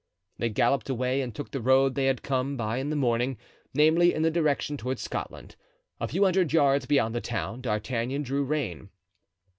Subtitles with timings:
[0.39, 3.37] They galloped away and took the road they had come by in the morning,
[3.75, 5.55] namely, in the direction toward Scotland.
[5.99, 8.89] A few hundred yards beyond the town D'Artagnan drew rein.